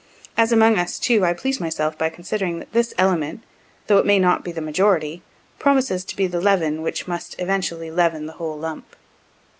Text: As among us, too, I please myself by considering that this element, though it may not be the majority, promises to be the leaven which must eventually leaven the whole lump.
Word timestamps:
As 0.35 0.51
among 0.51 0.79
us, 0.79 0.97
too, 0.97 1.23
I 1.23 1.33
please 1.33 1.59
myself 1.59 1.95
by 1.95 2.09
considering 2.09 2.57
that 2.57 2.73
this 2.73 2.91
element, 2.97 3.43
though 3.85 3.99
it 3.99 4.05
may 4.07 4.17
not 4.17 4.43
be 4.43 4.51
the 4.51 4.59
majority, 4.59 5.21
promises 5.59 6.03
to 6.05 6.15
be 6.15 6.25
the 6.25 6.41
leaven 6.41 6.81
which 6.81 7.07
must 7.07 7.35
eventually 7.39 7.91
leaven 7.91 8.25
the 8.25 8.33
whole 8.41 8.57
lump. 8.57 8.95